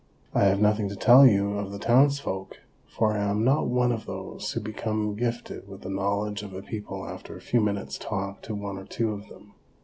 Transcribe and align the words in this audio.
I 0.33 0.45
have 0.45 0.59
nothing 0.59 0.89
to 0.89 0.95
tell 0.95 1.27
you 1.27 1.59
of 1.59 1.71
the 1.71 1.77
townsfolk, 1.77 2.61
for 2.87 3.13
I 3.13 3.19
am 3.21 3.43
not 3.43 3.67
one 3.67 3.91
of 3.91 4.07
those 4.07 4.51
who 4.51 4.59
become 4.59 5.13
gifted 5.15 5.67
with 5.67 5.81
the 5.81 5.91
knowledge 5.91 6.41
of 6.41 6.55
a 6.55 6.63
people 6.63 7.05
after 7.07 7.37
a 7.37 7.39
few 7.39 7.61
minutes' 7.61 7.99
talk 7.99 8.41
to 8.41 8.55
one 8.55 8.79
or 8.79 8.85
two 8.85 9.11
of 9.11 9.27
them. 9.27 9.53